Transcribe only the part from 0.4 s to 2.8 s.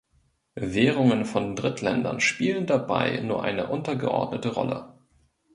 Währungen von Drittländern spielen